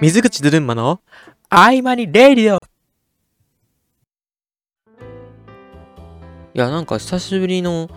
[0.00, 1.02] 水口ドゥルンマの
[1.50, 2.58] 合間にレイディオい
[6.58, 7.90] や、なんか久しぶりの、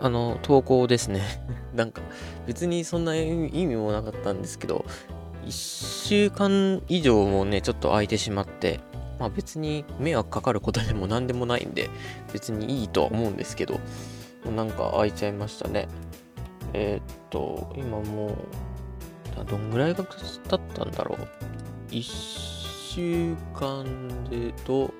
[0.00, 1.20] あの、投稿ですね。
[1.76, 2.00] なんか、
[2.46, 4.86] 別にそんな意味もなかったんですけど、
[5.44, 8.80] 1週間以上もね、ちょっと空いてしまって、
[9.18, 11.90] まあ別に迷惑かかることでも何でもないんで、
[12.32, 13.80] 別にいいとは思うんですけど、
[14.56, 15.88] なんか空いちゃいましたね。
[16.72, 18.32] えー、っと、今もう、
[19.42, 21.28] どんぐらいが経ったんだろう
[21.90, 22.02] ？1
[22.94, 23.84] 週間
[24.30, 24.94] でと、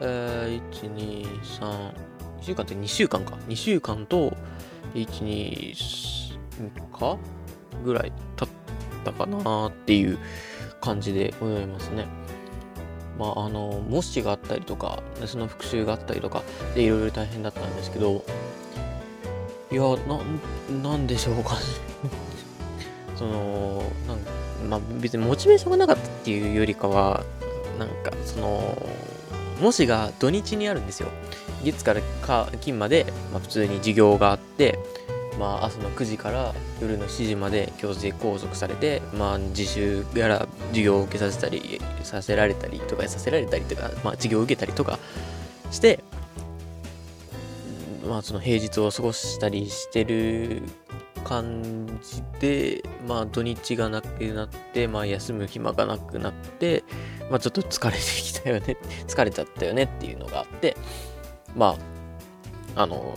[0.00, 1.94] えー、1、2、3、1
[2.40, 3.36] 週間って2週間か。
[3.48, 4.34] 2週間と、
[4.94, 7.18] 1、2、3日
[7.84, 8.48] ぐらい経っ
[9.04, 10.18] たかなっていう
[10.80, 12.06] 感じで思いますね。
[13.18, 16.42] まあ、あの、模試があったりとか、その復習があったりとか、
[16.74, 18.24] で、いろいろ大変だったんですけど、
[19.70, 20.18] いや、な、
[20.90, 21.60] なんでしょうかね
[23.20, 27.22] その、なんまあ、別にモチベーションがなかったっていうよりかは、
[27.78, 28.88] なんか、その、
[29.60, 31.08] 模試が土日にあるんですよ。
[31.62, 32.00] 月から
[32.62, 34.78] 金まで、まあ、普通に授業があって、
[35.38, 44.98] まあ、朝の9時から夜の7時まで強制拘束されて、まあ、自習やら授業を受けさせたりさせられたりとかさせられたりとか、まあ、授業を受けたりとか
[45.70, 46.02] して、
[48.08, 50.62] まあ、その平日を過ごしたりしてる
[51.20, 56.84] 感じで、まあ、土日がなくなって、まあ、休む暇がなくなって、
[57.30, 60.76] まあ、ちょっと疲れてきたよね、 疲れちゃったよねっていうのがあって、
[61.54, 61.76] ま
[62.76, 63.16] あ、あの、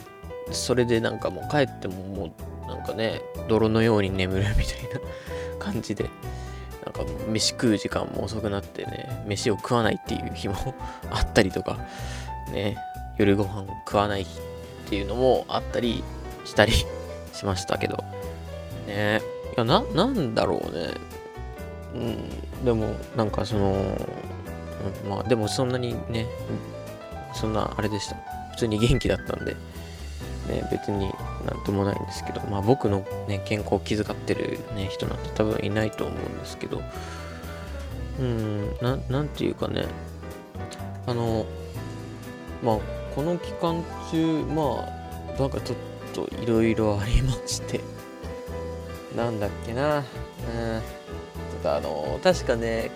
[0.52, 5.00] それでなんかもう帰ってももうなんかね、泥のように眠るみたいな
[5.60, 6.10] 感じで、
[6.86, 10.56] なんか飯食う時間も遅くなってね、飯を食わないっていう日も
[11.12, 11.78] あったりとか、
[12.52, 12.78] ね、
[13.18, 14.26] 夜ご飯食わないっ
[14.90, 16.04] ていうのもあったり
[16.46, 16.74] したり
[17.34, 18.04] しましたけど、
[18.88, 19.22] ね、
[19.56, 20.94] いや、な、なんだろうね。
[21.96, 21.98] う
[22.62, 23.72] ん、でも、なんかその、
[25.04, 26.28] うん、まあ、でもそんなにね、
[27.34, 28.16] そんなあれでした。
[28.52, 29.56] 普通に元気だったんで、
[30.48, 31.12] ね、別に
[31.46, 36.82] なんともないんですけど、まあ僕のね、健康を気遣ってるね、人なんて多分いないと思うんですけど、
[38.20, 39.86] うん、ななんていうかね、
[41.08, 41.46] あの、
[42.64, 42.78] まあ、
[43.16, 44.88] この期間中、ま
[45.38, 47.82] あ、なんかちょっといろいろありまして、
[49.16, 52.92] なんだっけな、うん、ちょっとあの、確かね、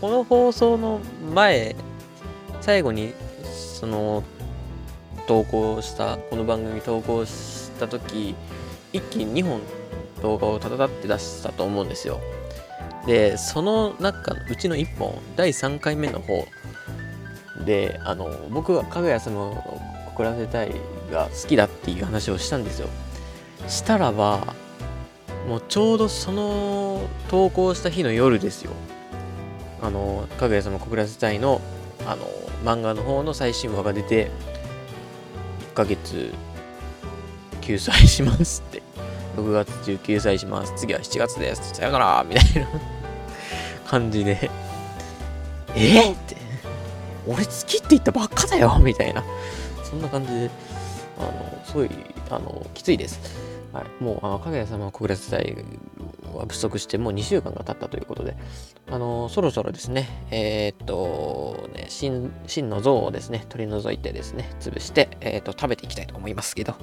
[0.00, 1.00] この放送の
[1.34, 1.76] 前、
[2.60, 3.14] 最後に、
[3.44, 4.22] その、
[5.26, 8.34] 投稿した、この番組投稿した時、
[8.92, 9.60] 一気に2本
[10.22, 12.20] 動画をたたたって出したと思うんですよ。
[13.06, 16.46] で、その中のうちの1本、第3回目の方
[17.64, 20.72] で、あの、僕はかぐや様を告らせたい
[21.10, 22.88] が好きだっていう話をしたんですよ。
[23.68, 24.54] したらば、
[25.48, 28.72] もうちょうどその投稿した日の夜ですよ。
[29.82, 31.60] あの、かぐや様告らせたいの、
[32.06, 32.26] あの、
[32.64, 34.30] 漫画の方の最新話が出て
[35.72, 36.32] 1、ヶ月
[37.60, 38.82] 救済しますって。
[39.36, 40.72] 6月中救済します。
[40.76, 41.74] 次は7月です。
[41.74, 42.68] さよならみたいな
[43.86, 44.50] 感じで
[45.74, 46.36] えー、って。
[47.26, 49.22] 俺好きって言ったばっかだよみたいな。
[49.84, 50.50] そんな感じで、
[51.18, 51.90] あの、すごい、
[52.30, 53.20] あの、きついです。
[53.72, 54.02] はい。
[54.02, 55.56] もう、あの、かぐや様国列隊
[56.34, 58.36] は不足してもう2週間が経ったということで、
[58.90, 66.74] あの、そろそろですね、えー、っと、ね、真、真の像をですね、取り除いてですね、潰して、えー、っと、食べていきたいと思いますけど、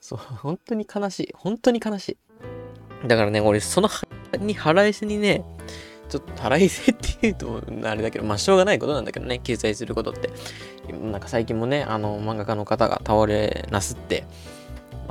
[0.00, 1.34] そう、本当に悲しい。
[1.34, 2.16] 本当に悲し
[3.04, 3.08] い。
[3.08, 3.88] だからね、俺、その
[4.38, 5.44] に腹いせにね、
[6.08, 10.30] ちょっと腹いせっていうと、あれだけど、まあ、しょうがないことなんだけどね、救済することって。
[10.92, 14.24] なんか最近もね、あの、漫画家の方が倒れなすって、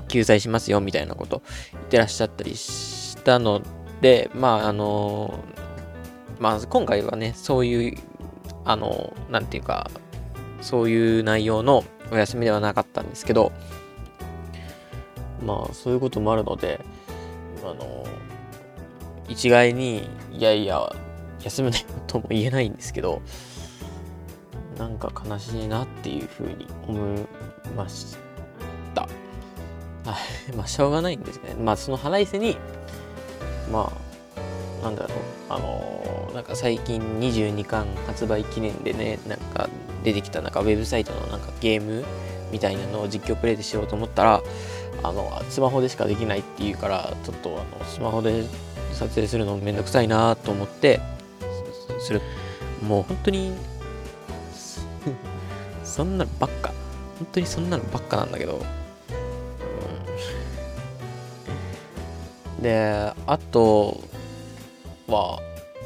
[0.07, 1.41] 救済しますよみたいなこと
[1.73, 3.61] 言ってらっしゃったりしたの
[4.01, 5.39] で、まああの、
[6.39, 7.97] まあ今回はね、そういう、
[8.65, 9.89] あの、なんていうか、
[10.61, 13.51] そういう内容のお休みではなかったんですけど、
[15.45, 16.79] まあそういうこともあるので、
[17.63, 18.06] あの、
[19.27, 20.93] 一概に、いやいや、
[21.43, 23.21] 休むなよとも言えないんですけど、
[24.77, 27.25] なんか悲しいなっていうふうに思い
[27.75, 28.15] まし
[28.93, 29.07] た。
[30.55, 31.55] まあ、しょうがないんですね。
[31.59, 32.57] まあ、その腹いせに、
[33.71, 33.91] ま
[34.81, 35.17] あ、なんだろう、
[35.49, 39.69] あのー、なんか最近22巻発売記念でね、なんか
[40.03, 42.05] 出てきたなんかウェブサイトのなんかゲーム
[42.51, 44.41] みたいなのを実況プレイでしようと思ったら、
[45.03, 48.45] あの、スマホでしかできないっていうから、ちょっとあの、スマホで
[48.97, 50.99] 撮影するのめんどくさいなと思って、
[51.99, 52.21] する。
[52.81, 53.53] もう本当に、
[55.83, 56.71] そんなのばっか。
[57.19, 58.61] 本当にそんなのばっかなんだけど、
[62.61, 63.99] でで、あと
[65.07, 65.39] は、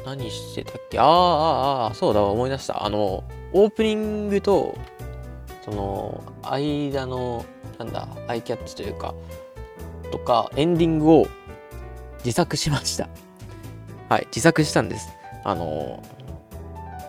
[0.04, 0.98] 何してたっけ？
[0.98, 2.84] あーあーあ、そうだ、思い出した。
[2.84, 3.22] あの、
[3.52, 4.74] オープニングと、
[5.64, 7.44] その、間の、
[7.78, 9.14] なんだ、アイキャッチというか、
[10.10, 11.26] とか、エンディングを
[12.24, 13.08] 自作しました。
[14.08, 15.08] はい、自作したんです。
[15.44, 16.02] あの、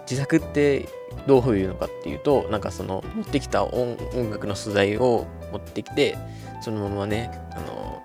[0.10, 0.88] 自作って
[1.28, 3.98] どういうのかっていうと、なんかその、持ってきた音
[4.32, 6.18] 楽の素材を持ってきて、
[6.62, 8.04] そのままね、あの、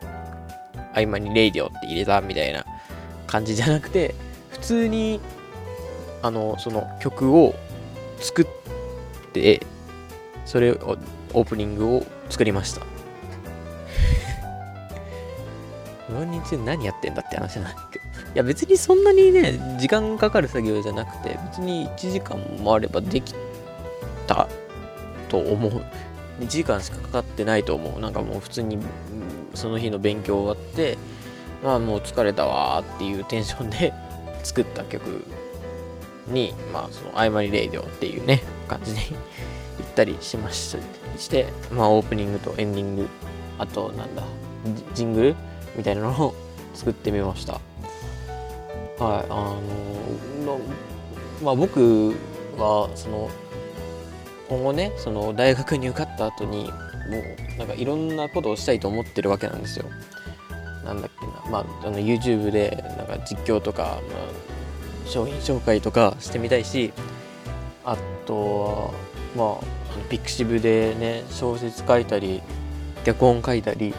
[0.94, 2.64] 合間にレイディオって入れたみたいな
[3.26, 4.14] 感じじゃなくて、
[4.50, 5.20] 普通に、
[6.22, 7.54] あの、その曲を
[8.20, 8.46] 作っ
[9.32, 9.64] て、
[10.44, 10.98] それを、
[11.34, 12.82] オープニングを作りました。
[16.10, 18.04] 4人中何やってんだって話なんだけど。
[18.34, 23.34] いや別にそんなにね、時間かかる作業じゃなくて、別に1時間もあればでき
[24.26, 24.48] た
[25.28, 25.82] と思う。
[26.40, 28.00] 1時間しかかかってないと思う。
[28.00, 28.78] なんかもう普通に
[29.54, 30.96] その日の勉強終わって、
[31.62, 33.92] まあもう疲れたわーっていうテンションで
[34.44, 35.24] 作った曲
[36.28, 39.00] に、まあその合間にレイディオっていうね、感じで
[39.78, 40.78] 行ったりしました。
[41.18, 43.08] して、まあオープニングとエンディング、
[43.58, 44.22] あとなんだ、
[44.94, 45.36] ジングル
[45.78, 46.34] みたいなのを
[46.74, 47.54] 作ってみました。
[47.54, 50.60] はい、あの、
[51.42, 52.14] まあ僕
[52.56, 53.30] はその
[54.48, 57.18] 今後ねその大学に受かった後にも
[57.56, 59.86] うなんかいろんなことをしたいと思ってるわけなんですよ。
[60.84, 66.92] なんだっけな、まあ、あの YouTube でなんか実況とか、まあ、商品紹介とかしてみたいし
[67.84, 67.96] あ
[68.26, 68.94] と
[69.36, 72.42] はまあピクシブでね小説書いたり
[73.04, 73.94] 脚本書いたり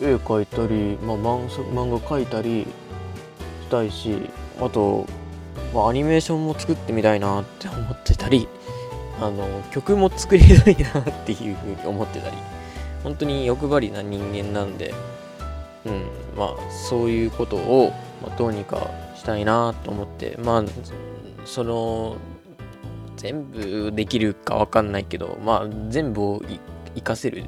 [0.00, 2.66] 絵描いたり、まあ、漫漫画描いたり
[3.62, 4.30] したいし
[4.60, 5.06] あと、
[5.74, 8.48] まあ、アニメーションも作ってみたいなって思ってたり
[9.20, 12.36] あの曲も作りたいなっていうふうに思ってたり。
[13.02, 14.94] 本当に欲張りな人間なんで、
[15.84, 16.02] うん、
[16.36, 17.92] まあそういうことを、
[18.22, 20.64] ま、どうにかしたいなと思ってまあ
[21.44, 22.16] その
[23.16, 27.44] 全部できるかわかんないけどまあ全部を活かせる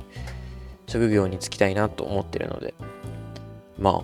[0.91, 2.75] 職業に就きたいなと思ってるので
[3.79, 4.03] まあ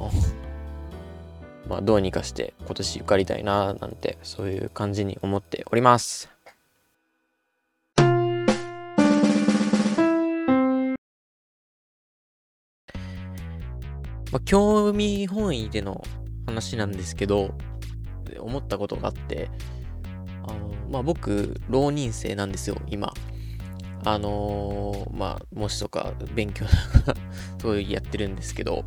[1.69, 6.31] まあどうにかして今年受かりたいななんてそういう感じに思っております。
[14.33, 16.05] まあ、興味本位での
[16.47, 17.55] 話なんですけど、
[18.39, 19.49] 思ったことがあって、
[20.47, 23.15] あの、まあ、僕、浪人生なんですよ、今。
[24.07, 27.19] あのー、まあ、模試とか勉強とか
[27.61, 28.85] そういうやってるんですけど、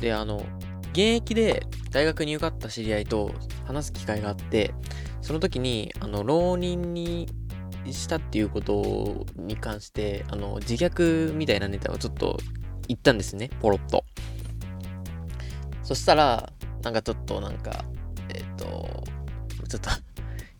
[0.00, 0.46] で、あの、
[0.92, 3.34] 現役で大学に受かった知り合いと
[3.64, 4.72] 話す機会があって、
[5.22, 7.26] その時に、あの、浪人に
[7.90, 12.38] したっていうことに関して、あの、自虐みたいなネタをちょっと
[12.86, 14.04] 言ったんですね、ポロッと。
[15.82, 16.52] そしたら、
[16.84, 17.84] なんかちょっとなんか、
[18.28, 19.02] えっ、ー、と、
[19.68, 19.90] ちょっと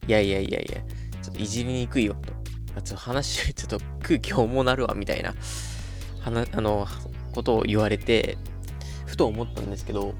[0.08, 0.80] いやいやいやいや、
[1.22, 2.33] ちょっといじりにくいよと。
[2.82, 5.34] ちょっと話、ちょっと空気重なるわ、みたいな、
[6.20, 6.86] 話、あの、
[7.32, 8.38] ことを言われて、
[9.06, 10.14] ふと思ったんですけど、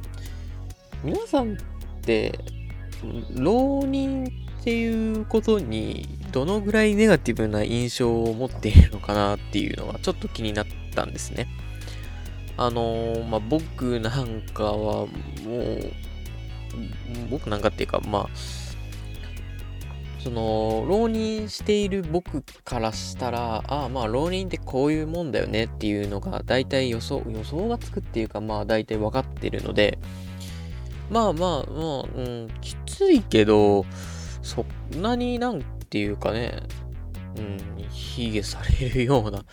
[1.02, 1.56] 皆さんっ
[2.02, 2.38] て、
[3.34, 4.24] 浪人
[4.60, 11.48] っていうことにどのぐらいネガティブな印象を持っているのかなっていうのがちょっと気になったんですね。
[12.56, 15.92] あのー、まあ、僕なんかはもう、
[17.30, 18.28] 僕なんかっていうか、まあ、
[20.24, 29.98] その、浪人している僕からしたら、ああ、まあ、浪人ってこういうもんだよねっていうのが、大体予想、予想がつくっていうか、まあ、大体分かってるので、
[31.10, 33.84] まあまあ、まあ、うん、きついけど、
[34.42, 34.64] そ
[34.96, 36.62] んなになんていうかね、
[37.36, 37.58] うん、
[37.90, 39.44] 卑下されるような、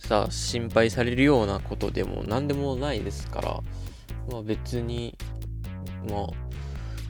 [0.00, 3.60] さ心配されるようなことでも何でもないですから
[4.30, 5.16] まあ別に
[6.08, 6.26] ま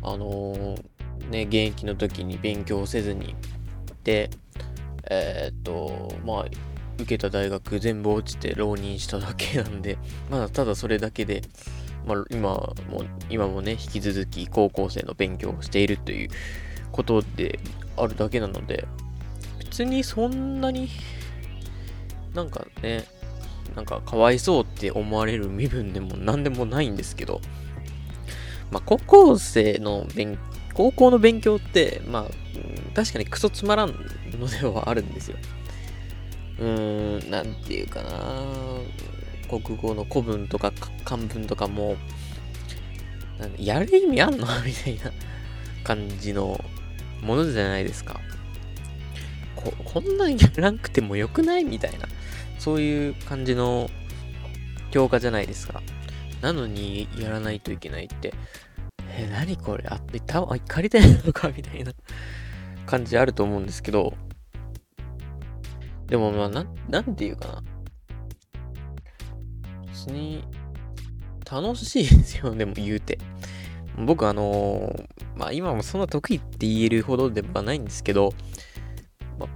[0.03, 0.85] ああのー、
[1.31, 3.35] ね現役の時に勉強せずに
[4.05, 4.31] で
[5.11, 6.45] えー、っとまあ
[6.97, 9.99] 受けた大学全部落ちて浪人しただけなんで
[10.31, 11.43] まあただそれだけで
[12.05, 12.75] まあ、今も
[13.31, 16.31] 今もね引き続き高校生の勉強をしているという
[16.91, 17.61] ことで
[17.97, 18.89] あるだけなので
[19.61, 20.89] 別にそんなに
[22.35, 23.05] なんかね、
[23.77, 27.41] なんかかわいそうって思われる身分でも何でもないんですけど、
[28.71, 30.39] まあ、高校生の勉、
[30.75, 33.89] 高校の勉強って、まあ、確かにクソつまらん
[34.39, 35.37] のではあるんですよ。
[36.59, 38.11] うーん、なんていうかな
[39.49, 40.73] 国語の古文とか
[41.05, 41.97] 漢文とかも、
[43.59, 44.47] やる意味あんの？
[44.65, 45.13] みたいな
[45.85, 46.63] 感じの
[47.23, 48.21] ものじゃないですか。
[49.57, 51.65] ここんなんやらなくてもよくない？
[51.65, 52.09] みたいな、
[52.59, 53.91] そういう感じの
[54.91, 55.83] 教科じゃないですか。
[56.41, 58.35] なのにやらないといけないって、
[59.15, 59.85] え、何これ？
[59.89, 61.49] あ、え、た、あ、借りてないのか？
[61.49, 61.93] みたいな
[62.87, 64.15] 感じあると思うんですけど、
[66.07, 67.63] でもまあ、なん、なんていうかな。
[69.87, 70.45] 別に、
[71.51, 73.19] 楽しいですよ、でも言うて。
[74.07, 78.33] 僕あのー、まあ今もそんな得意って言えるほどではないんですけど、
[79.39, 79.49] まあ、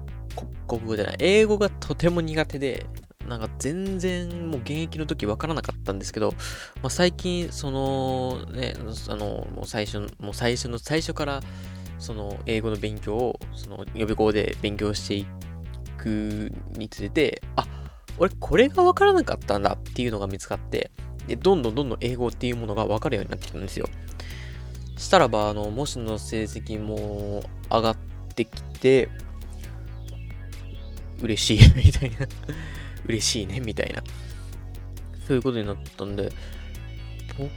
[0.68, 2.84] 国語じゃない、英語がとても苦手で、
[3.26, 6.32] なんか全然もう現役の時わからなかったんですけど、
[6.82, 8.74] まあ、最近そのね、
[9.08, 11.40] あの、もう最初、もう最初の最初から
[11.98, 15.26] その英語の勉強をその予備校で勉強してい
[15.98, 17.66] くにつれて、あ、
[18.18, 20.90] 俺これがわからなかったんだっていうのが見つかって、
[21.26, 23.88] で、どんどんどんどん英語っていうものがわかるようになってきたんですよ。
[24.96, 27.96] したらば、あの、模試の成績も上がっ
[28.34, 29.08] てきて、
[31.22, 32.26] 嬉しいみたいな
[33.08, 34.02] 嬉しいねみたいな。
[35.26, 36.30] そういうことになったんで、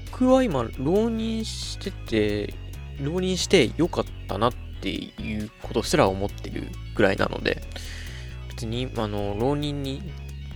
[0.10, 2.54] 僕は今、浪人してて、
[3.00, 7.62] 浪人してよかったなっていうことすら思ってるぐらいなので、
[8.50, 10.02] 別に、あの、浪人に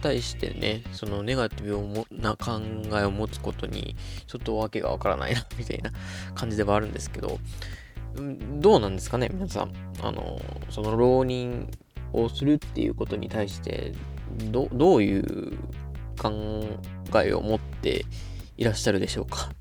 [0.02, 2.60] 対してね、そのネガティブな考
[3.00, 3.96] えを持つことに、
[4.28, 5.92] ちょっとわけがわからないな、みたいな
[6.36, 7.40] 感じではあるんですけど、
[8.60, 9.74] どうなんですかね、皆さん。
[10.02, 11.72] あの、その浪人
[12.12, 13.94] をするっていうことに対して、
[14.52, 15.58] どどういう
[16.18, 16.32] 考
[17.24, 18.06] えを持って
[18.58, 19.52] いらっしゃるでしょうか？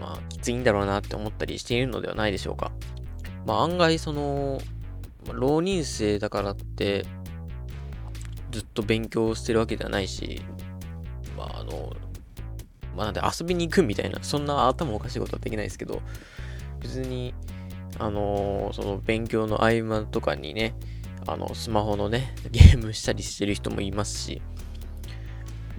[0.00, 2.72] まあ、きついんだろうなって思ったりしているのではないでしょうか。
[3.46, 4.60] まあ、案外、その、
[5.32, 7.06] 浪人生だからって、
[8.50, 10.42] ずっと勉強してるわけではないし、
[11.36, 11.94] まあ、あの、
[12.94, 16.02] まあ、なんで遊びに行くみたいな、そんな頭おかしいことはできないですけど、
[16.80, 17.34] 別に、
[17.98, 20.74] あのその勉強の合間とかにね、
[21.26, 24.42] あの、スマホのね、ゲームしたりしてる人もいますし、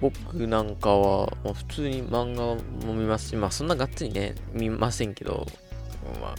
[0.00, 2.54] 僕なんかは、まあ、普通に漫画
[2.86, 5.46] も見ますし、まあそんながっつりね、見ませんけど、
[6.20, 6.34] まあ、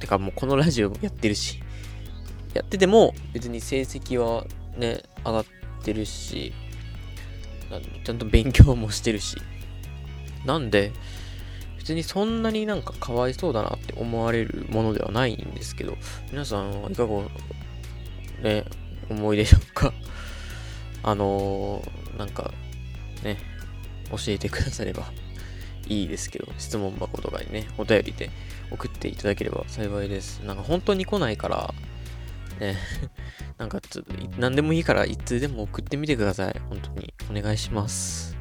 [0.00, 1.60] てかもうこのラジオやってるし、
[2.54, 5.44] やってても別に成績はね、上がっ
[5.82, 6.52] てるし、
[8.04, 9.36] ちゃんと勉強もしてるし、
[10.44, 10.92] なんで、
[11.78, 15.96] 別にそんなになんかかわいそうだなって思われるものではないんですけど、
[16.30, 17.22] 皆さんはいかが
[18.42, 18.64] ね、
[19.08, 19.92] 思いでしょうか。
[21.02, 22.52] あのー、なんか、
[23.22, 23.38] ね、
[24.10, 25.04] 教えてくだされば
[25.86, 28.30] いいですけど、質問箱とかにね、お便りで
[28.70, 30.40] 送っていただければ幸いです。
[30.40, 31.74] なんか本当に来ないから、
[32.60, 32.76] ね、
[33.58, 36.60] なんかちょっと、何でもいいから一通でも送ってみてください。
[36.68, 37.12] 本当に。
[37.30, 38.37] お願いします。